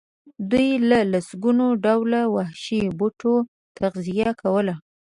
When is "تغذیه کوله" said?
3.77-4.75